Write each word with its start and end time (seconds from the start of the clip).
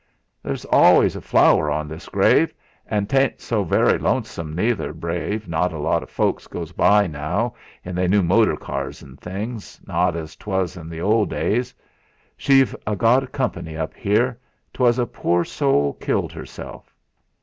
"There's 0.41 0.65
always 0.65 1.15
a 1.15 1.21
flower 1.21 1.69
on 1.69 1.87
this 1.87 2.09
grave. 2.09 2.51
An' 2.87 3.05
'tain't 3.05 3.39
so 3.39 3.63
very 3.63 3.99
lonesome, 3.99 4.55
neither; 4.55 4.93
brave 4.93 5.47
lot 5.47 5.73
o' 5.73 6.05
folks 6.07 6.47
goes 6.47 6.71
by 6.71 7.05
now, 7.05 7.53
in 7.85 7.93
they 7.95 8.07
new 8.07 8.23
motor 8.23 8.57
cars 8.57 9.03
an' 9.03 9.15
things 9.17 9.79
not 9.85 10.15
as 10.15 10.35
'twas 10.35 10.75
in 10.75 10.89
th' 10.89 10.99
old 11.01 11.29
days. 11.29 11.75
She've 12.35 12.75
a 12.87 12.95
got 12.95 13.31
company 13.31 13.77
up 13.77 13.93
'ere. 14.03 14.39
'.was 14.79 14.97
a 14.97 15.05
poor 15.05 15.43
soul 15.43 15.93
killed 15.93 16.35
'erself." 16.35 16.95